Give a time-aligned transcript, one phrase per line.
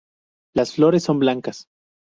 [0.55, 1.67] Las flores son blancas.